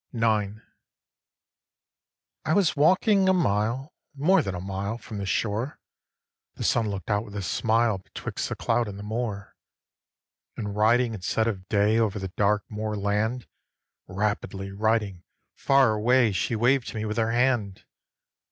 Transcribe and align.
IX. 0.15 0.61
I 2.43 2.53
was 2.55 2.75
walking 2.75 3.29
a 3.29 3.33
mile, 3.33 3.93
More 4.15 4.41
than 4.41 4.55
a 4.55 4.59
mile 4.59 4.97
from 4.97 5.19
the 5.19 5.27
shore, 5.27 5.79
The 6.55 6.63
sun 6.63 6.89
look'd 6.89 7.11
out 7.11 7.23
with 7.23 7.35
a 7.35 7.43
smile 7.43 7.99
Betwixt 7.99 8.49
the 8.49 8.55
cloud 8.55 8.87
and 8.87 8.97
the 8.97 9.03
moor, 9.03 9.55
And 10.57 10.75
riding 10.75 11.13
at 11.13 11.23
set 11.23 11.45
of 11.47 11.69
day 11.69 11.99
Over 11.99 12.17
the 12.17 12.29
dark 12.29 12.63
moor 12.67 12.95
land, 12.95 13.45
Rapidly 14.07 14.71
riding 14.71 15.23
far 15.53 15.93
away, 15.93 16.31
She 16.31 16.55
waved 16.55 16.87
to 16.87 16.95
me 16.95 17.05
with 17.05 17.17
her 17.17 17.31
hand. 17.31 17.85